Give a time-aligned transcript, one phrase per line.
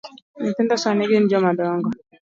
[0.41, 1.89] Nyithinda sani gin jomadongo.